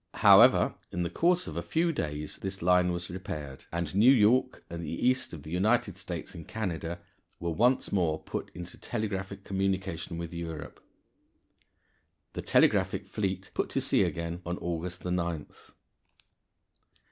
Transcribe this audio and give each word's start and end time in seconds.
However, 0.15 0.73
in 0.91 1.03
the 1.03 1.11
course 1.11 1.45
of 1.45 1.55
a 1.55 1.61
few 1.61 1.91
days 1.91 2.37
this 2.39 2.63
line 2.63 2.91
was 2.91 3.11
repaired, 3.11 3.65
and 3.71 3.93
New 3.93 4.11
York 4.11 4.65
and 4.67 4.83
the 4.83 4.89
east 4.89 5.31
of 5.31 5.43
the 5.43 5.51
United 5.51 5.95
States 5.95 6.33
and 6.33 6.47
Canada 6.47 6.99
were 7.39 7.51
once 7.51 7.91
more 7.91 8.17
put 8.17 8.49
into 8.55 8.79
telegraphic 8.79 9.43
communication 9.43 10.17
with 10.17 10.33
Europe. 10.33 10.83
The 12.33 12.41
telegraphic 12.41 13.05
fleet 13.07 13.51
put 13.53 13.69
to 13.69 13.79
sea 13.79 14.01
again 14.01 14.41
on 14.43 14.57
August 14.57 15.03
9th. 15.03 15.69